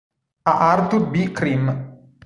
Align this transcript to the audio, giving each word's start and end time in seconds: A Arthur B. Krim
A 0.49 0.69
Arthur 0.71 1.05
B. 1.11 1.27
Krim 1.27 1.69